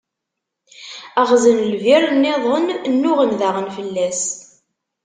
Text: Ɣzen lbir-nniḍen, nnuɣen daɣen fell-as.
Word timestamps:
Ɣzen 1.29 1.57
lbir-nniḍen, 1.71 2.65
nnuɣen 2.93 3.31
daɣen 3.39 3.67
fell-as. 3.75 4.21